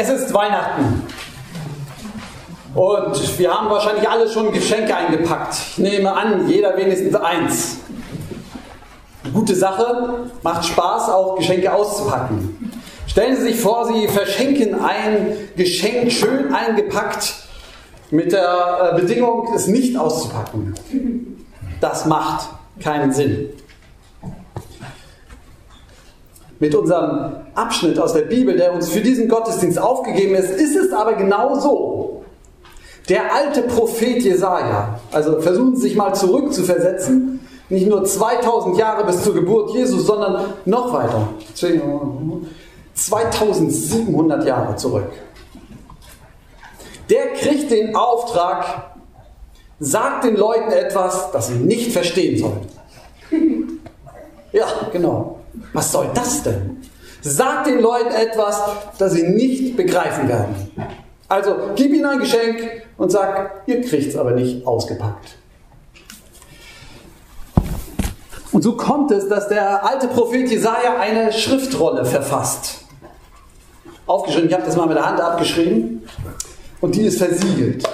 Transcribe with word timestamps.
Es 0.00 0.08
ist 0.08 0.32
Weihnachten. 0.32 1.02
Und 2.72 3.38
wir 3.38 3.52
haben 3.52 3.68
wahrscheinlich 3.68 4.08
alle 4.08 4.30
schon 4.30 4.52
Geschenke 4.52 4.94
eingepackt. 4.94 5.56
Ich 5.72 5.78
nehme 5.78 6.12
an, 6.12 6.48
jeder 6.48 6.76
wenigstens 6.76 7.16
eins. 7.16 7.78
Gute 9.34 9.56
Sache, 9.56 10.26
macht 10.44 10.66
Spaß, 10.66 11.08
auch 11.08 11.34
Geschenke 11.36 11.72
auszupacken. 11.72 12.70
Stellen 13.08 13.34
Sie 13.34 13.42
sich 13.42 13.60
vor, 13.60 13.92
Sie 13.92 14.06
verschenken 14.06 14.80
ein 14.80 15.36
Geschenk 15.56 16.12
schön 16.12 16.54
eingepackt 16.54 17.34
mit 18.12 18.30
der 18.30 18.92
äh, 18.94 19.00
Bedingung, 19.00 19.52
es 19.52 19.66
nicht 19.66 19.96
auszupacken. 19.96 20.76
Das 21.80 22.06
macht 22.06 22.50
keinen 22.80 23.12
Sinn. 23.12 23.48
Mit 26.60 26.74
unserem 26.74 27.36
Abschnitt 27.54 28.00
aus 28.00 28.14
der 28.14 28.22
Bibel, 28.22 28.56
der 28.56 28.72
uns 28.74 28.88
für 28.88 29.00
diesen 29.00 29.28
Gottesdienst 29.28 29.78
aufgegeben 29.80 30.34
ist, 30.34 30.50
ist 30.50 30.74
es 30.74 30.92
aber 30.92 31.14
genau 31.14 31.54
so. 31.58 32.24
Der 33.08 33.32
alte 33.32 33.62
Prophet 33.62 34.22
Jesaja, 34.22 34.98
also 35.12 35.40
versuchen 35.40 35.76
Sie 35.76 35.82
sich 35.82 35.96
mal 35.96 36.12
zurückzuversetzen, 36.14 37.40
nicht 37.68 37.86
nur 37.86 38.04
2000 38.04 38.76
Jahre 38.76 39.04
bis 39.04 39.22
zur 39.22 39.34
Geburt 39.34 39.74
Jesus, 39.74 40.06
sondern 40.06 40.54
noch 40.64 40.92
weiter. 40.92 41.28
2700 42.94 44.44
Jahre 44.44 44.74
zurück. 44.76 45.10
Der 47.08 47.28
kriegt 47.34 47.70
den 47.70 47.94
Auftrag, 47.94 48.96
sagt 49.80 50.24
den 50.24 50.36
Leuten 50.36 50.72
etwas, 50.72 51.30
das 51.30 51.46
sie 51.48 51.54
nicht 51.54 51.92
verstehen 51.92 52.38
sollen. 52.38 52.66
Ja, 54.52 54.66
genau. 54.92 55.37
Was 55.72 55.92
soll 55.92 56.08
das 56.14 56.42
denn? 56.42 56.78
Sagt 57.20 57.66
den 57.66 57.80
Leuten 57.80 58.14
etwas, 58.14 58.60
das 58.98 59.12
sie 59.12 59.24
nicht 59.24 59.76
begreifen 59.76 60.28
werden. 60.28 60.54
Also 61.28 61.56
gib 61.74 61.92
ihnen 61.92 62.06
ein 62.06 62.20
Geschenk 62.20 62.62
und 62.96 63.10
sag, 63.10 63.62
ihr 63.66 63.82
kriegt 63.82 64.08
es 64.08 64.16
aber 64.16 64.32
nicht 64.32 64.66
ausgepackt. 64.66 65.36
Und 68.52 68.62
so 68.62 68.76
kommt 68.76 69.10
es, 69.10 69.28
dass 69.28 69.48
der 69.48 69.84
alte 69.84 70.08
Prophet 70.08 70.50
Jesaja 70.50 70.98
eine 70.98 71.32
Schriftrolle 71.32 72.04
verfasst. 72.04 72.84
Aufgeschrieben, 74.06 74.48
ich 74.48 74.54
habe 74.54 74.64
das 74.64 74.74
mal 74.74 74.86
mit 74.86 74.96
der 74.96 75.06
Hand 75.06 75.20
abgeschrieben. 75.20 76.02
Und 76.80 76.94
die 76.94 77.02
ist 77.02 77.18
versiegelt. 77.18 77.84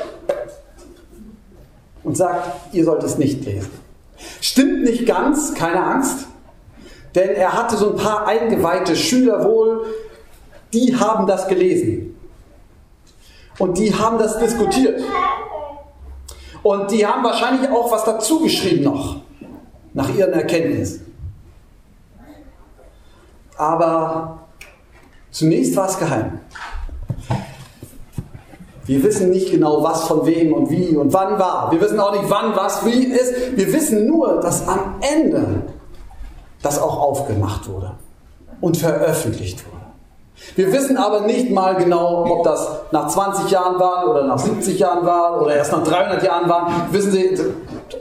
Und 2.04 2.16
sagt, 2.16 2.74
ihr 2.74 2.84
sollt 2.84 3.02
es 3.02 3.18
nicht 3.18 3.44
lesen. 3.44 3.70
Stimmt 4.40 4.84
nicht 4.84 5.06
ganz, 5.06 5.54
keine 5.54 5.82
Angst. 5.82 6.26
Denn 7.14 7.30
er 7.30 7.52
hatte 7.52 7.76
so 7.76 7.90
ein 7.90 7.96
paar 7.96 8.26
eingeweihte 8.26 8.96
Schüler 8.96 9.44
wohl, 9.44 9.86
die 10.72 10.96
haben 10.96 11.26
das 11.26 11.46
gelesen. 11.46 12.18
Und 13.58 13.78
die 13.78 13.94
haben 13.94 14.18
das 14.18 14.38
diskutiert. 14.38 15.00
Und 16.62 16.90
die 16.90 17.06
haben 17.06 17.22
wahrscheinlich 17.22 17.70
auch 17.70 17.92
was 17.92 18.04
dazu 18.04 18.40
geschrieben 18.40 18.84
noch 18.84 19.16
nach 19.92 20.12
ihren 20.12 20.32
Erkenntnissen. 20.32 21.12
Aber 23.56 24.46
zunächst 25.30 25.76
war 25.76 25.88
es 25.88 25.98
geheim. 25.98 26.40
Wir 28.86 29.02
wissen 29.02 29.30
nicht 29.30 29.50
genau, 29.50 29.82
was 29.82 30.08
von 30.08 30.26
wem 30.26 30.52
und 30.52 30.68
wie 30.68 30.96
und 30.96 31.12
wann 31.12 31.38
war. 31.38 31.70
Wir 31.70 31.80
wissen 31.80 31.98
auch 32.00 32.12
nicht, 32.12 32.28
wann 32.28 32.54
was 32.56 32.84
wie 32.84 33.04
ist. 33.04 33.56
Wir 33.56 33.72
wissen 33.72 34.06
nur, 34.06 34.40
dass 34.40 34.66
am 34.68 34.96
Ende 35.00 35.62
das 36.64 36.80
auch 36.80 36.98
aufgemacht 36.98 37.68
wurde 37.68 37.92
und 38.60 38.76
veröffentlicht 38.76 39.64
wurde. 39.66 39.74
Wir 40.56 40.72
wissen 40.72 40.96
aber 40.96 41.20
nicht 41.20 41.50
mal 41.50 41.76
genau, 41.76 42.24
ob 42.24 42.44
das 42.44 42.68
nach 42.90 43.08
20 43.08 43.50
Jahren 43.50 43.78
war 43.78 44.08
oder 44.08 44.26
nach 44.26 44.38
70 44.38 44.78
Jahren 44.78 45.06
war 45.06 45.40
oder 45.40 45.54
erst 45.54 45.72
nach 45.72 45.84
300 45.84 46.22
Jahren 46.22 46.48
war. 46.48 46.70
Wissen 46.90 47.12
Sie, 47.12 47.38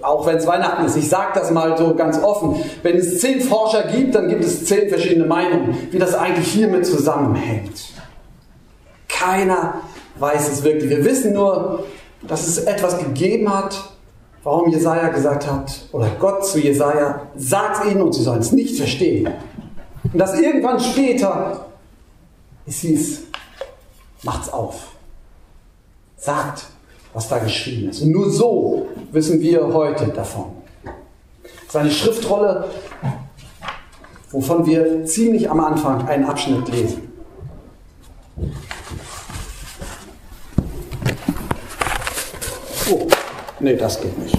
auch 0.01 0.25
wenn 0.25 0.37
es 0.37 0.47
Weihnachten 0.47 0.85
ist, 0.85 0.95
ich 0.95 1.07
sage 1.07 1.31
das 1.35 1.51
mal 1.51 1.77
so 1.77 1.93
ganz 1.93 2.21
offen, 2.21 2.55
wenn 2.81 2.97
es 2.97 3.19
zehn 3.19 3.41
Forscher 3.41 3.83
gibt, 3.83 4.15
dann 4.15 4.29
gibt 4.29 4.43
es 4.43 4.65
zehn 4.65 4.89
verschiedene 4.89 5.25
Meinungen, 5.25 5.77
wie 5.91 5.99
das 5.99 6.15
eigentlich 6.15 6.47
hiermit 6.47 6.85
zusammenhängt. 6.85 7.93
Keiner 9.07 9.75
weiß 10.17 10.51
es 10.51 10.63
wirklich. 10.63 10.89
Wir 10.89 11.05
wissen 11.05 11.33
nur, 11.33 11.83
dass 12.27 12.47
es 12.47 12.57
etwas 12.59 12.97
gegeben 12.97 13.53
hat, 13.53 13.92
warum 14.43 14.69
Jesaja 14.69 15.09
gesagt 15.09 15.49
hat, 15.49 15.87
oder 15.91 16.09
Gott 16.19 16.45
zu 16.45 16.59
Jesaja, 16.59 17.27
sagt 17.35 17.89
ihnen 17.89 18.01
und 18.01 18.13
sie 18.13 18.23
sollen 18.23 18.41
es 18.41 18.51
nicht 18.51 18.77
verstehen. 18.77 19.29
Und 20.11 20.19
dass 20.19 20.39
irgendwann 20.39 20.79
später 20.79 21.65
es 22.65 22.79
hieß, 22.79 23.23
macht's 24.23 24.51
auf. 24.51 24.91
Sagt, 26.17 26.65
was 27.13 27.27
da 27.27 27.39
geschrieben 27.39 27.89
ist. 27.89 28.01
Und 28.01 28.11
nur 28.11 28.29
so 28.29 28.87
wissen 29.11 29.39
wir 29.41 29.73
heute 29.73 30.07
davon. 30.07 30.45
Es 31.45 31.69
ist 31.69 31.75
eine 31.75 31.91
Schriftrolle, 31.91 32.65
wovon 34.31 34.65
wir 34.65 35.05
ziemlich 35.05 35.49
am 35.49 35.59
Anfang 35.59 36.07
einen 36.07 36.25
Abschnitt 36.25 36.67
lesen. 36.69 37.13
Oh, 42.91 43.07
nee, 43.63 43.75
das 43.75 43.99
geht 43.99 44.17
nicht. 44.19 44.37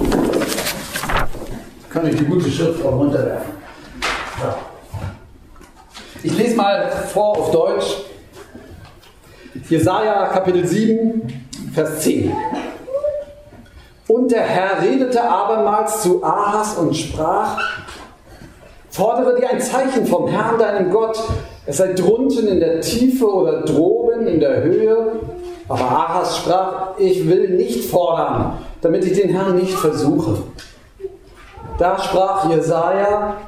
Kann 1.91 2.07
ich 2.07 2.17
die 2.17 2.25
gute 2.25 2.51
Schrift 2.51 2.85
auch 2.85 2.99
runterwerfen? 2.99 3.53
Ja. 4.43 4.57
Ich 6.23 6.37
lese 6.37 6.57
mal 6.57 6.91
vor 7.13 7.39
auf 7.39 7.51
Deutsch. 7.51 8.03
Jesaja 9.69 10.27
Kapitel 10.27 10.67
7, 10.67 11.49
Vers 11.73 12.01
10. 12.01 12.33
Und 14.09 14.31
der 14.31 14.43
Herr 14.43 14.83
redete 14.83 15.23
abermals 15.23 16.03
zu 16.03 16.23
Ahas 16.23 16.77
und 16.77 16.95
sprach, 16.95 17.59
fordere 18.91 19.41
dir 19.41 19.49
ein 19.49 19.61
Zeichen 19.61 20.07
vom 20.07 20.29
Herrn, 20.29 20.59
deinem 20.59 20.91
Gott, 20.91 21.19
es 21.65 21.79
sei 21.79 21.95
drunten 21.95 22.47
in 22.47 22.61
der 22.61 22.81
Tiefe 22.83 23.27
oder 23.27 23.63
droben 23.63 24.27
in 24.27 24.41
der 24.41 24.63
Höhe. 24.63 25.21
Aber 25.69 25.81
Ahas 25.81 26.39
sprach, 26.39 26.99
ich 26.99 27.27
will 27.27 27.51
nicht 27.57 27.89
fordern, 27.89 28.59
damit 28.85 29.03
ich 29.07 29.19
den 29.19 29.31
Herrn 29.31 29.57
nicht 29.57 29.73
versuche. 29.73 30.43
Da 31.79 31.99
sprach 31.99 32.51
Jesaja, 32.51 33.39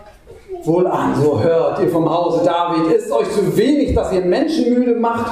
wohl 0.65 0.87
an, 0.87 1.15
so 1.21 1.43
hört 1.43 1.79
ihr 1.81 1.91
vom 1.91 2.09
Hause 2.09 2.43
David, 2.43 2.91
ist 2.93 3.13
euch 3.13 3.31
zu 3.31 3.57
wenig, 3.57 3.95
dass 3.95 4.13
ihr 4.13 4.23
Menschen 4.23 4.73
müde 4.73 4.95
macht, 4.95 5.31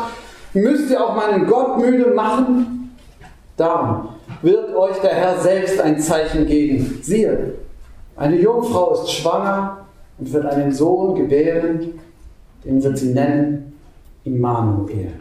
müsst 0.53 0.91
ihr 0.91 1.03
auch 1.03 1.17
meinen 1.17 1.47
Gott 1.47 1.79
müde 1.79 2.13
machen? 2.13 2.95
Darum 3.57 4.11
wird 4.43 4.77
euch 4.77 4.99
der 4.99 5.15
Herr 5.15 5.39
selbst 5.39 5.81
ein 5.81 5.99
Zeichen 5.99 6.47
geben. 6.47 7.01
Siehe, 7.03 7.55
eine 8.17 8.37
Jungfrau 8.37 8.93
ist 8.93 9.11
schwanger 9.11 9.87
und 10.19 10.33
wird 10.33 10.45
einen 10.45 10.71
Sohn 10.71 11.15
gebären, 11.15 11.99
den 12.65 12.83
wird 12.83 12.99
sie 12.99 13.13
nennen 13.15 13.81
Immanuel. 14.25 15.13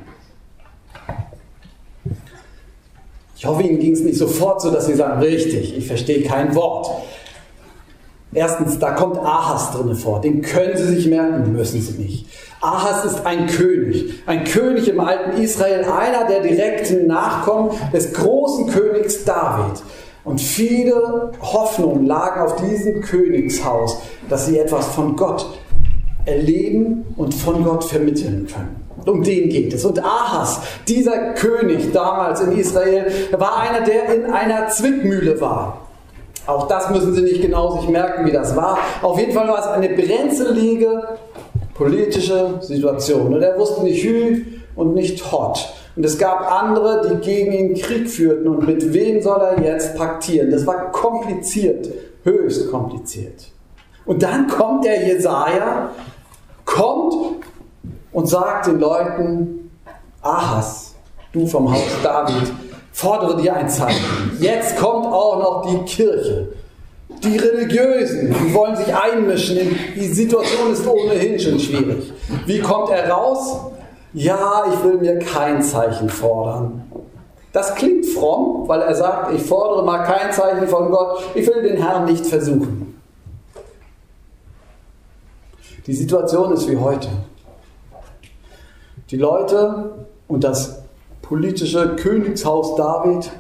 Ich 3.44 3.50
hoffe, 3.50 3.64
Ihnen 3.64 3.78
ging 3.78 3.92
es 3.92 4.00
nicht 4.00 4.18
sofort 4.18 4.62
so, 4.62 4.72
dass 4.72 4.86
Sie 4.86 4.94
sagen, 4.94 5.20
richtig, 5.20 5.78
ich 5.78 5.86
verstehe 5.86 6.24
kein 6.24 6.56
Wort. 6.56 6.90
Erstens, 8.34 8.80
da 8.80 8.92
kommt 8.92 9.18
Ahas 9.18 9.74
drin 9.74 9.94
vor. 9.96 10.22
Den 10.22 10.42
können 10.42 10.78
Sie 10.78 10.96
sich 10.96 11.08
merken, 11.08 11.52
müssen 11.52 11.82
Sie 11.82 12.02
nicht. 12.02 12.26
Ahas 12.62 13.04
ist 13.04 13.26
ein 13.26 13.48
König. 13.48 14.14
Ein 14.28 14.46
König 14.46 14.88
im 14.88 15.02
alten 15.02 15.42
Israel, 15.42 15.84
einer 15.84 16.26
der 16.26 16.40
direkten 16.40 17.06
Nachkommen 17.08 17.72
des 17.92 18.14
großen 18.14 18.68
Königs 18.68 19.26
David. 19.26 19.84
Und 20.24 20.40
viele 20.40 21.34
Hoffnungen 21.42 22.06
lagen 22.06 22.40
auf 22.40 22.56
diesem 22.56 23.02
Königshaus, 23.02 23.98
dass 24.30 24.46
sie 24.46 24.58
etwas 24.58 24.88
von 24.96 25.18
Gott 25.18 25.60
erleben 26.24 27.04
und 27.18 27.34
von 27.34 27.62
Gott 27.66 27.84
vermitteln 27.84 28.48
können. 28.48 28.83
Um 29.06 29.24
den 29.24 29.50
geht 29.50 29.74
es. 29.74 29.86
Und 29.86 30.04
Ahas, 30.04 30.62
dieser 30.88 31.34
König 31.34 31.92
damals 31.92 32.42
in 32.42 32.58
Israel, 32.58 33.12
war 33.32 33.58
einer, 33.58 33.82
der 33.82 34.14
in 34.14 34.26
einer 34.26 34.68
Zwickmühle 34.70 35.40
war. 35.42 35.88
Auch 36.46 36.68
das 36.68 36.90
müssen 36.90 37.14
Sie 37.14 37.22
nicht 37.22 37.42
genau 37.42 37.78
sich 37.80 37.90
merken, 37.90 38.26
wie 38.26 38.32
das 38.32 38.56
war. 38.56 38.78
Auf 39.02 39.18
jeden 39.18 39.32
Fall 39.32 39.48
war 39.48 39.60
es 39.60 39.68
eine 39.68 39.90
brenzlige 39.90 41.18
politische 41.74 42.60
Situation. 42.62 43.34
Und 43.34 43.42
er 43.42 43.58
wusste 43.58 43.84
nicht 43.84 44.04
Hü 44.04 44.44
und 44.76 44.94
nicht 44.94 45.32
Hot. 45.32 45.74
Und 45.96 46.06
es 46.06 46.18
gab 46.18 46.52
andere, 46.52 47.08
die 47.08 47.16
gegen 47.26 47.52
ihn 47.52 47.76
Krieg 47.76 48.10
führten. 48.10 48.48
Und 48.48 48.68
mit 48.68 48.94
wem 48.94 49.22
soll 49.22 49.42
er 49.42 49.62
jetzt 49.62 49.96
paktieren? 49.96 50.52
Das 50.52 50.66
war 50.66 50.92
kompliziert, 50.92 51.88
höchst 52.24 52.70
kompliziert. 52.72 53.52
Und 54.06 54.24
dann 54.24 54.48
kommt 54.48 54.86
der 54.86 55.08
Jesaja, 55.08 55.92
kommt 56.66 57.43
und 58.14 58.28
sagt 58.28 58.68
den 58.68 58.80
Leuten: 58.80 59.72
Ahas, 60.22 60.96
du 61.34 61.46
vom 61.46 61.72
Haus 61.72 61.82
David, 62.02 62.52
fordere 62.92 63.42
dir 63.42 63.56
ein 63.56 63.70
Zeichen. 63.70 64.38
Jetzt 64.40 64.78
kommt 64.78 65.06
auch 65.06 65.40
noch 65.40 65.70
die 65.70 65.84
Kirche. 65.86 66.54
Die 67.24 67.38
Religiösen, 67.38 68.34
die 68.34 68.54
wollen 68.54 68.76
sich 68.76 68.94
einmischen. 68.94 69.78
Die 69.96 70.08
Situation 70.08 70.74
ist 70.74 70.86
ohnehin 70.88 71.40
schon 71.40 71.60
schwierig. 71.60 72.12
Wie 72.46 72.60
kommt 72.60 72.90
er 72.90 73.10
raus? 73.10 73.60
ja, 74.14 74.66
ich 74.72 74.84
will 74.84 74.98
mir 74.98 75.20
kein 75.20 75.62
Zeichen 75.62 76.10
fordern. 76.10 76.84
Das 77.52 77.76
klingt 77.76 78.06
fromm, 78.06 78.68
weil 78.68 78.82
er 78.82 78.96
sagt, 78.96 79.34
ich 79.34 79.44
fordere 79.44 79.84
mal 79.84 80.04
kein 80.04 80.32
Zeichen 80.32 80.68
von 80.68 80.90
Gott, 80.90 81.24
ich 81.36 81.46
will 81.48 81.62
den 81.64 81.78
Herrn 81.78 82.06
nicht 82.06 82.26
versuchen. 82.26 83.00
Die 85.86 85.94
Situation 85.94 86.54
ist 86.54 86.70
wie 86.70 86.78
heute. 86.78 87.10
Die 89.10 89.18
Leute 89.18 89.92
und 90.28 90.44
das 90.44 90.84
politische 91.22 91.96
Königshaus 91.96 92.76
David, 92.76 93.32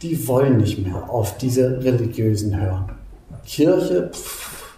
die 0.00 0.26
wollen 0.26 0.58
nicht 0.58 0.84
mehr 0.84 1.10
auf 1.10 1.36
diese 1.38 1.82
Religiösen 1.82 2.58
hören. 2.58 2.90
Kirche, 3.46 4.10
pff, 4.12 4.74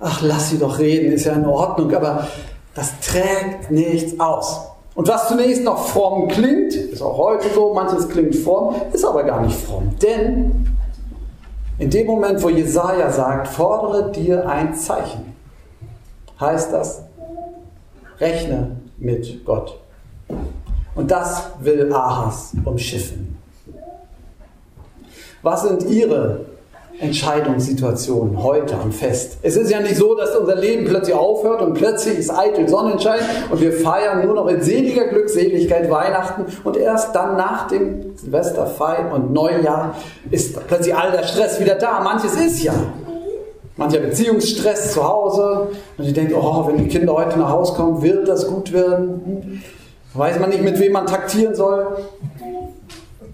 ach, 0.00 0.22
lass 0.22 0.50
sie 0.50 0.58
doch 0.58 0.78
reden, 0.78 1.12
ist 1.12 1.24
ja 1.24 1.34
in 1.34 1.46
Ordnung, 1.46 1.94
aber 1.94 2.28
das 2.74 3.00
trägt 3.00 3.70
nichts 3.70 4.18
aus. 4.18 4.60
Und 4.94 5.08
was 5.08 5.28
zunächst 5.28 5.64
noch 5.64 5.88
fromm 5.88 6.28
klingt, 6.28 6.74
ist 6.74 7.02
auch 7.02 7.18
heute 7.18 7.48
so, 7.52 7.74
manches 7.74 8.08
klingt 8.08 8.36
fromm, 8.36 8.76
ist 8.92 9.04
aber 9.04 9.24
gar 9.24 9.42
nicht 9.42 9.56
fromm. 9.56 9.94
Denn 10.00 10.76
in 11.78 11.90
dem 11.90 12.06
Moment, 12.06 12.42
wo 12.42 12.48
Jesaja 12.48 13.10
sagt, 13.10 13.48
fordere 13.48 14.12
dir 14.12 14.48
ein 14.48 14.74
Zeichen, 14.74 15.34
heißt 16.38 16.72
das, 16.72 17.02
rechne 18.20 18.76
mit 18.98 19.44
Gott. 19.44 19.78
Und 20.94 21.10
das 21.10 21.50
will 21.60 21.92
Ahas 21.92 22.52
umschiffen. 22.64 23.36
Was 25.42 25.62
sind 25.62 25.90
Ihre 25.90 26.46
Entscheidungssituationen 27.00 28.42
heute 28.42 28.76
am 28.76 28.92
Fest? 28.92 29.38
Es 29.42 29.56
ist 29.56 29.70
ja 29.70 29.80
nicht 29.80 29.96
so, 29.96 30.14
dass 30.14 30.34
unser 30.36 30.56
Leben 30.56 30.86
plötzlich 30.86 31.14
aufhört 31.14 31.60
und 31.60 31.74
plötzlich 31.74 32.18
ist 32.18 32.30
eitel 32.30 32.68
Sonnenschein 32.68 33.20
und 33.50 33.60
wir 33.60 33.72
feiern 33.72 34.24
nur 34.24 34.34
noch 34.34 34.46
in 34.46 34.62
seliger 34.62 35.08
Glückseligkeit 35.08 35.90
Weihnachten 35.90 36.46
und 36.62 36.76
erst 36.76 37.14
dann 37.14 37.36
nach 37.36 37.68
dem 37.68 38.16
Silvesterfeier 38.16 39.12
und 39.12 39.32
Neujahr 39.32 39.96
ist 40.30 40.66
plötzlich 40.66 40.94
all 40.94 41.10
der 41.10 41.24
Stress 41.24 41.60
wieder 41.60 41.74
da. 41.74 42.00
Manches 42.00 42.36
ist 42.36 42.62
ja. 42.62 42.72
Mancher 43.76 43.98
Beziehungsstress 43.98 44.92
zu 44.92 45.02
Hause 45.02 45.68
und 45.98 46.04
ich 46.04 46.12
denke, 46.12 46.36
oh, 46.36 46.66
wenn 46.68 46.78
die 46.78 46.88
Kinder 46.88 47.14
heute 47.14 47.38
nach 47.38 47.50
Hause 47.50 47.74
kommen, 47.74 48.02
wird 48.02 48.28
das 48.28 48.46
gut 48.46 48.72
werden. 48.72 49.62
Weiß 50.12 50.38
man 50.38 50.50
nicht, 50.50 50.62
mit 50.62 50.78
wem 50.78 50.92
man 50.92 51.06
taktieren 51.06 51.56
soll. 51.56 51.96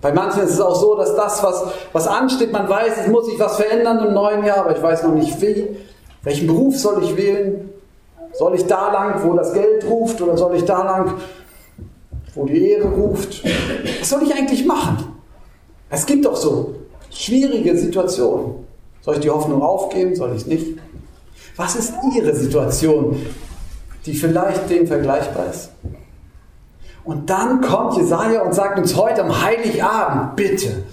Bei 0.01 0.13
manchen 0.13 0.43
ist 0.45 0.55
es 0.55 0.61
auch 0.61 0.75
so, 0.75 0.95
dass 0.95 1.15
das, 1.15 1.43
was, 1.43 1.65
was 1.93 2.07
ansteht, 2.07 2.53
man 2.53 2.67
weiß, 2.67 2.95
es 3.03 3.09
muss 3.09 3.27
sich 3.27 3.39
was 3.39 3.57
verändern 3.57 4.07
im 4.07 4.15
neuen 4.15 4.45
Jahr, 4.47 4.59
aber 4.59 4.75
ich 4.75 4.83
weiß 4.83 5.03
noch 5.03 5.13
nicht 5.13 5.41
wie. 5.43 5.77
Welchen 6.23 6.47
Beruf 6.47 6.79
soll 6.79 7.03
ich 7.05 7.17
wählen? 7.19 7.71
Soll 8.33 8.55
ich 8.55 8.67
da 8.67 8.91
lang, 8.93 9.23
wo 9.23 9.35
das 9.35 9.53
Geld 9.53 9.85
ruft, 9.85 10.23
oder 10.23 10.39
soll 10.39 10.57
ich 10.57 10.65
da 10.65 10.83
lang, 10.85 11.15
wo 12.35 12.47
die 12.47 12.71
Ehre 12.71 12.89
ruft? 12.89 13.43
Was 14.01 14.09
soll 14.09 14.23
ich 14.23 14.35
eigentlich 14.35 14.65
machen? 14.65 15.05
Es 15.91 16.07
gibt 16.07 16.25
doch 16.25 16.37
so 16.37 16.77
schwierige 17.11 17.77
Situationen. 17.77 18.70
Soll 19.03 19.15
ich 19.15 19.21
die 19.21 19.31
Hoffnung 19.31 19.63
aufgeben? 19.63 20.15
Soll 20.15 20.31
ich 20.33 20.43
es 20.43 20.47
nicht? 20.47 20.79
Was 21.57 21.77
ist 21.77 21.95
Ihre 22.15 22.35
Situation, 22.35 23.17
die 24.07 24.15
vielleicht 24.15 24.69
dem 24.71 24.87
vergleichbar 24.87 25.47
ist? 25.47 25.71
Und 27.05 27.29
dann 27.31 27.61
kommt 27.61 27.97
Jesaja 27.97 28.43
und 28.43 28.55
sagt 28.55 28.79
uns 28.79 28.97
heute 28.97 29.25
am 29.25 29.43
Heiligabend, 29.43 30.37
bitte, 30.37 30.85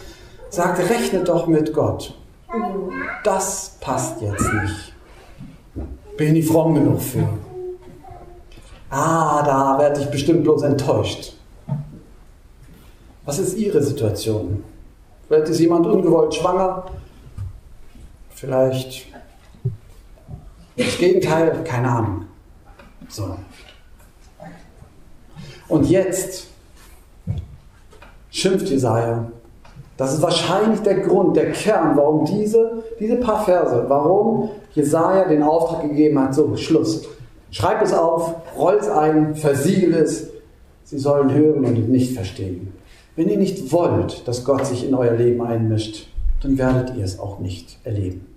sagt, 0.49 0.79
rechnet 0.89 1.27
doch 1.27 1.47
mit 1.47 1.73
Gott. 1.73 2.17
Das 3.23 3.77
passt 3.81 4.21
jetzt 4.21 4.51
nicht. 4.53 4.93
Bin 6.15 6.35
ich 6.35 6.47
fromm 6.47 6.75
genug 6.75 7.01
für. 7.01 7.27
Ah, 8.89 9.43
da 9.43 9.77
werde 9.79 9.99
ich 9.99 10.07
bestimmt 10.07 10.43
bloß 10.43 10.63
enttäuscht. 10.63 11.33
Was 13.25 13.39
ist 13.39 13.57
Ihre 13.57 13.83
Situation? 13.83 14.63
Vielleicht 15.27 15.49
ist 15.49 15.59
jemand 15.59 15.85
ungewollt 15.85 16.33
schwanger. 16.33 16.85
Vielleicht 18.37 19.07
das 20.77 20.97
Gegenteil, 20.99 21.63
keine 21.63 21.89
Ahnung. 21.89 22.25
So. 23.09 23.35
Und 25.67 25.89
jetzt 25.89 26.45
schimpft 28.29 28.69
Jesaja. 28.69 29.31
Das 29.97 30.13
ist 30.13 30.21
wahrscheinlich 30.21 30.81
der 30.81 30.99
Grund, 30.99 31.35
der 31.35 31.51
Kern, 31.51 31.97
warum 31.97 32.25
diese, 32.25 32.83
diese 32.99 33.15
paar 33.15 33.43
Verse, 33.43 33.85
warum 33.87 34.51
Jesaja 34.75 35.27
den 35.27 35.41
Auftrag 35.41 35.81
gegeben 35.81 36.19
hat: 36.19 36.35
so, 36.35 36.55
Schluss. 36.57 37.07
Schreib 37.49 37.81
es 37.81 37.91
auf, 37.91 38.35
roll 38.55 38.77
es 38.79 38.87
ein, 38.87 39.35
versiegel 39.35 39.95
es. 39.95 40.29
Sie 40.83 40.99
sollen 40.99 41.33
hören 41.33 41.65
und 41.65 41.89
nicht 41.89 42.13
verstehen. 42.13 42.71
Wenn 43.15 43.29
ihr 43.29 43.37
nicht 43.37 43.71
wollt, 43.71 44.27
dass 44.27 44.45
Gott 44.45 44.67
sich 44.67 44.87
in 44.87 44.93
euer 44.93 45.15
Leben 45.15 45.41
einmischt, 45.41 46.07
dann 46.41 46.57
werdet 46.57 46.95
ihr 46.95 47.05
es 47.05 47.19
auch 47.19 47.39
nicht 47.39 47.77
erleben. 47.83 48.33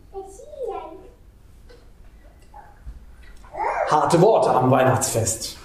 Harte 3.89 4.21
Worte 4.21 4.51
am 4.51 4.71
Weihnachtsfest. 4.71 5.57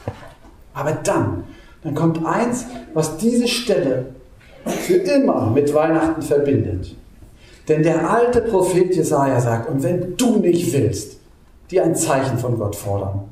Aber 0.74 0.92
dann 0.92 1.44
dann 1.86 1.94
kommt 1.94 2.26
eins, 2.26 2.66
was 2.96 3.18
diese 3.18 3.48
Stelle 3.48 4.08
für 4.66 4.96
immer 4.96 5.52
mit 5.52 5.72
Weihnachten 5.72 6.24
verbindet. 6.24 6.96
Denn 7.68 7.84
der 7.84 8.10
alte 8.10 8.42
Prophet 8.42 8.94
Jesaja 8.96 9.40
sagt: 9.40 9.70
Und 9.70 9.84
wenn 9.84 10.18
du 10.18 10.38
nicht 10.38 10.74
willst, 10.74 11.20
die 11.70 11.80
ein 11.80 11.96
Zeichen 11.96 12.40
von 12.40 12.58
Gott 12.58 12.76
fordern, 12.76 13.30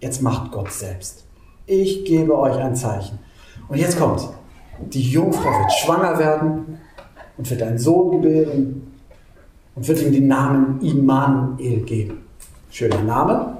jetzt 0.00 0.22
macht 0.22 0.50
Gott 0.50 0.72
selbst. 0.72 1.24
Ich 1.66 2.04
gebe 2.04 2.36
euch 2.36 2.56
ein 2.56 2.74
Zeichen. 2.74 3.20
Und 3.68 3.78
jetzt 3.78 3.96
kommt: 3.96 4.28
Die 4.80 5.08
Jungfrau 5.08 5.60
wird 5.60 5.72
schwanger 5.72 6.18
werden 6.18 6.80
und 7.36 7.50
wird 7.50 7.62
einen 7.62 7.78
Sohn 7.78 8.22
gebären 8.22 8.92
und 9.74 9.88
wird 9.88 10.02
ihm 10.02 10.12
den 10.12 10.28
Namen 10.28 10.80
Immanuel 10.80 11.80
geben. 11.80 12.26
Schöner 12.70 13.02
Name. 13.02 13.56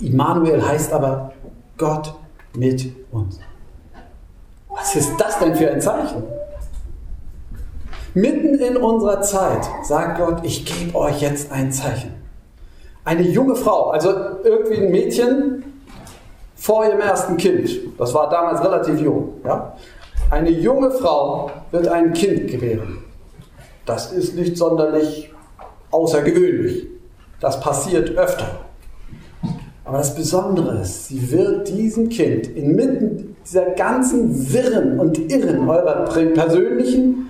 Immanuel 0.00 0.66
heißt 0.66 0.92
aber 0.92 1.32
Gott 1.78 2.14
mit 2.56 2.92
uns. 3.10 3.38
Was 4.68 4.96
ist 4.96 5.12
das 5.18 5.38
denn 5.38 5.54
für 5.54 5.70
ein 5.70 5.80
Zeichen? 5.80 6.22
Mitten 8.14 8.58
in 8.58 8.76
unserer 8.76 9.22
Zeit 9.22 9.64
sagt 9.84 10.18
Gott, 10.18 10.40
ich 10.42 10.64
gebe 10.64 10.98
euch 10.98 11.22
jetzt 11.22 11.50
ein 11.50 11.72
Zeichen. 11.72 12.12
Eine 13.04 13.22
junge 13.22 13.56
Frau, 13.56 13.90
also 13.90 14.10
irgendwie 14.44 14.76
ein 14.76 14.90
Mädchen 14.90 15.64
vor 16.54 16.84
ihrem 16.84 17.00
ersten 17.00 17.36
Kind, 17.36 17.70
das 17.98 18.14
war 18.14 18.28
damals 18.30 18.62
relativ 18.62 19.00
jung, 19.00 19.34
ja? 19.44 19.74
Eine 20.32 20.48
junge 20.48 20.90
Frau 20.90 21.50
wird 21.70 21.88
ein 21.88 22.14
Kind 22.14 22.50
gebären. 22.50 23.04
Das 23.84 24.12
ist 24.12 24.34
nicht 24.34 24.56
sonderlich 24.56 25.30
außergewöhnlich. 25.90 26.86
Das 27.38 27.60
passiert 27.60 28.16
öfter. 28.16 28.60
Aber 29.84 29.98
das 29.98 30.14
Besondere 30.14 30.80
ist, 30.80 31.08
sie 31.08 31.30
wird 31.30 31.68
diesem 31.68 32.08
Kind 32.08 32.46
inmitten 32.46 33.36
dieser 33.44 33.72
ganzen 33.72 34.50
Wirren 34.52 34.98
und 34.98 35.18
Irren 35.30 35.68
eurer 35.68 36.04
persönlichen 36.04 37.28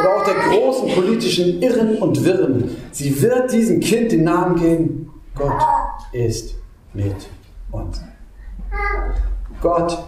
oder 0.00 0.16
auch 0.16 0.24
der 0.24 0.34
großen 0.34 0.88
politischen 0.88 1.62
Irren 1.62 1.98
und 1.98 2.24
Wirren, 2.24 2.76
sie 2.90 3.22
wird 3.22 3.52
diesem 3.52 3.78
Kind 3.78 4.10
den 4.10 4.24
Namen 4.24 4.58
geben, 4.58 5.10
Gott 5.36 5.62
ist 6.12 6.56
mit 6.92 7.14
uns. 7.70 8.00
Gott 9.60 10.02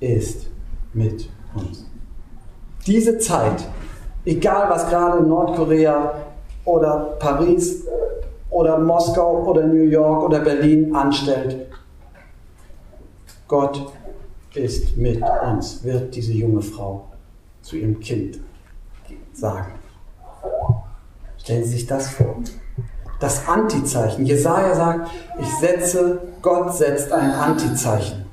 ist 0.00 0.48
mit 0.92 1.12
uns. 1.12 1.37
Diese 2.86 3.18
Zeit, 3.18 3.64
egal 4.24 4.70
was 4.70 4.88
gerade 4.88 5.18
in 5.18 5.28
Nordkorea 5.28 6.14
oder 6.64 7.16
Paris 7.18 7.84
oder 8.50 8.78
Moskau 8.78 9.44
oder 9.44 9.66
New 9.66 9.84
York 9.84 10.24
oder 10.24 10.40
Berlin 10.40 10.94
anstellt. 10.94 11.66
Gott 13.46 13.92
ist 14.54 14.96
mit 14.96 15.22
uns, 15.46 15.82
wird 15.84 16.14
diese 16.14 16.32
junge 16.32 16.62
Frau 16.62 17.06
zu 17.62 17.76
ihrem 17.76 18.00
Kind 18.00 18.40
sagen. 19.32 19.72
Stellen 21.38 21.64
Sie 21.64 21.70
sich 21.70 21.86
das 21.86 22.10
vor. 22.10 22.36
Das 23.20 23.48
Antizeichen. 23.48 24.26
Jesaja 24.26 24.74
sagt, 24.74 25.10
ich 25.40 25.48
setze, 25.58 26.20
Gott 26.42 26.74
setzt 26.74 27.12
ein 27.12 27.32
Antizeichen. 27.32 28.26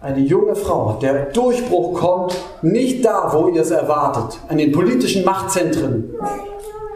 Eine 0.00 0.20
junge 0.20 0.54
Frau, 0.54 0.98
der 1.00 1.26
Durchbruch 1.26 1.98
kommt 1.98 2.36
nicht 2.62 3.04
da, 3.04 3.32
wo 3.32 3.48
ihr 3.48 3.62
es 3.62 3.70
erwartet, 3.70 4.38
an 4.48 4.58
den 4.58 4.70
politischen 4.70 5.24
Machtzentren, 5.24 6.14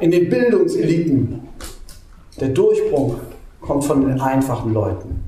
in 0.01 0.11
den 0.11 0.29
Bildungseliten, 0.29 1.49
der 2.39 2.51
Durchbruch 2.51 3.17
kommt 3.61 3.85
von 3.85 4.07
den 4.07 4.21
einfachen 4.21 4.75
Leuten, 4.75 5.25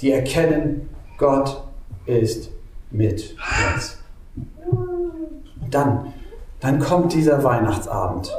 die 0.00 0.10
erkennen, 0.10 0.88
Gott 1.16 1.62
ist 2.06 2.50
mit 2.90 3.36
uns. 3.74 3.98
Dann, 5.70 6.12
dann 6.60 6.78
kommt 6.80 7.12
dieser 7.12 7.42
Weihnachtsabend. 7.44 8.32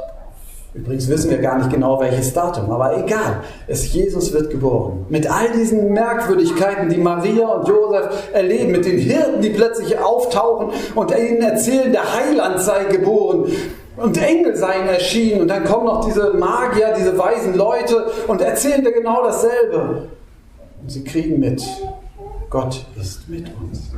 Übrigens 0.76 1.08
wissen 1.08 1.30
wir 1.30 1.38
gar 1.38 1.56
nicht 1.56 1.70
genau 1.70 1.98
welches 2.00 2.34
Datum, 2.34 2.70
aber 2.70 2.98
egal. 2.98 3.40
Es 3.66 3.92
Jesus 3.92 4.32
wird 4.32 4.50
geboren. 4.50 5.06
Mit 5.08 5.30
all 5.30 5.50
diesen 5.52 5.92
Merkwürdigkeiten, 5.92 6.90
die 6.90 6.98
Maria 6.98 7.48
und 7.48 7.66
Josef 7.66 8.28
erleben, 8.32 8.72
mit 8.72 8.84
den 8.84 8.98
Hirten, 8.98 9.40
die 9.40 9.50
plötzlich 9.50 9.98
auftauchen 9.98 10.72
und 10.94 11.10
ihnen 11.16 11.40
erzählen, 11.40 11.90
der 11.92 12.14
Heiland 12.14 12.60
sei 12.60 12.84
geboren 12.84 13.50
und 13.96 14.22
Engel 14.22 14.54
seien 14.54 14.86
erschienen 14.86 15.40
und 15.40 15.48
dann 15.48 15.64
kommen 15.64 15.86
noch 15.86 16.04
diese 16.04 16.34
Magier, 16.34 16.94
diese 16.96 17.16
weisen 17.16 17.56
Leute 17.56 18.08
und 18.26 18.42
erzählen 18.42 18.84
dir 18.84 18.92
genau 18.92 19.22
dasselbe. 19.24 20.08
Und 20.82 20.90
sie 20.90 21.04
kriegen 21.04 21.40
mit, 21.40 21.62
Gott 22.50 22.84
ist 23.00 23.26
mit 23.30 23.46
uns. 23.62 23.90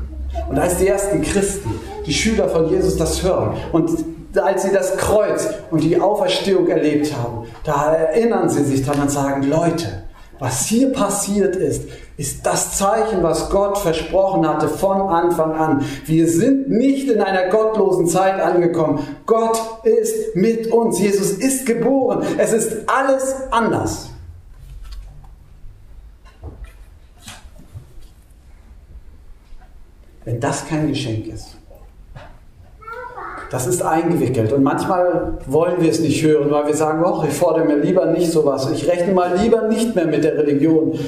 Und 0.49 0.59
als 0.59 0.79
die 0.79 0.87
ersten 0.87 1.23
Christen, 1.23 1.71
die 2.07 2.13
Schüler 2.13 2.49
von 2.49 2.69
Jesus 2.69 2.97
das 2.97 3.21
hören 3.25 3.57
und 3.73 3.91
als 4.39 4.63
sie 4.63 4.73
das 4.73 4.97
Kreuz 4.97 5.49
und 5.71 5.83
die 5.83 6.01
Auferstehung 6.01 6.69
erlebt 6.69 7.15
haben, 7.17 7.47
da 7.65 7.95
erinnern 7.95 8.49
sie 8.49 8.65
sich 8.65 8.85
daran 8.85 9.03
und 9.03 9.11
sagen, 9.11 9.43
Leute, 9.45 10.05
was 10.39 10.67
hier 10.67 10.93
passiert 10.93 11.57
ist, 11.57 11.89
ist 12.17 12.47
das 12.47 12.77
Zeichen, 12.77 13.23
was 13.23 13.51
Gott 13.51 13.79
versprochen 13.79 14.47
hatte 14.47 14.69
von 14.69 15.01
Anfang 15.09 15.53
an. 15.53 15.85
Wir 16.05 16.29
sind 16.29 16.69
nicht 16.69 17.09
in 17.09 17.21
einer 17.21 17.49
gottlosen 17.49 18.07
Zeit 18.07 18.41
angekommen. 18.41 19.05
Gott 19.27 19.61
ist 19.85 20.37
mit 20.37 20.69
uns. 20.69 21.01
Jesus 21.01 21.33
ist 21.33 21.67
geboren. 21.67 22.25
Es 22.39 22.53
ist 22.53 22.89
alles 22.89 23.35
anders. 23.51 24.11
Wenn 30.25 30.41
das 30.41 30.67
kein 30.69 30.89
Geschenk 30.89 31.27
ist, 31.27 31.57
das 33.51 33.67
ist 33.67 33.83
eingewickelt. 33.83 34.53
Und 34.53 34.63
manchmal 34.63 35.39
wollen 35.47 35.81
wir 35.81 35.91
es 35.91 36.01
nicht 36.01 36.23
hören, 36.23 36.51
weil 36.51 36.67
wir 36.67 36.75
sagen, 36.75 37.03
ich 37.27 37.35
fordere 37.35 37.65
mir 37.65 37.77
lieber 37.77 38.07
nicht 38.07 38.31
sowas. 38.31 38.71
Ich 38.71 38.87
rechne 38.87 39.13
mal 39.13 39.37
lieber 39.39 39.69
nicht 39.69 39.95
mehr 39.95 40.07
mit 40.07 40.25
der 40.25 40.37
Religion. 40.37 40.99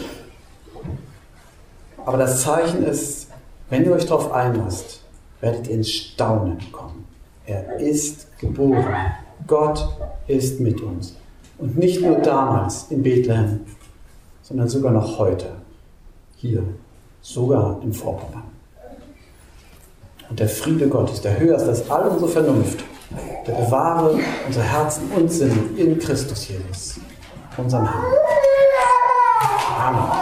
Aber 2.04 2.16
das 2.16 2.42
Zeichen 2.42 2.82
ist, 2.84 3.28
wenn 3.68 3.84
ihr 3.84 3.92
euch 3.92 4.06
darauf 4.06 4.32
einlasst, 4.32 5.00
werdet 5.40 5.68
ihr 5.68 5.74
ins 5.74 5.90
Staunen 5.90 6.58
kommen. 6.72 7.06
Er 7.46 7.78
ist 7.78 8.38
geboren. 8.38 8.94
Gott 9.46 9.88
ist 10.26 10.60
mit 10.60 10.80
uns. 10.80 11.16
Und 11.58 11.76
nicht 11.76 12.00
nur 12.00 12.18
damals 12.18 12.86
in 12.90 13.02
Bethlehem, 13.02 13.60
sondern 14.42 14.68
sogar 14.68 14.92
noch 14.92 15.18
heute. 15.18 15.46
Hier, 16.36 16.62
sogar 17.20 17.80
im 17.82 17.92
Vorpommern. 17.92 18.44
Und 20.30 20.38
der 20.38 20.48
Friede 20.48 20.88
Gottes, 20.88 21.20
der 21.20 21.38
höher 21.38 21.56
ist 21.56 21.68
als 21.68 21.90
all 21.90 22.08
unsere 22.08 22.30
Vernunft, 22.30 22.84
der 23.46 23.52
bewahre 23.52 24.18
unser 24.46 24.62
Herzen 24.62 25.10
und 25.16 25.30
Sinn 25.30 25.76
in 25.76 25.98
Christus 25.98 26.48
Jesus, 26.48 27.00
unserem 27.56 27.88
Herrn. 27.90 28.04
Amen. 29.80 30.19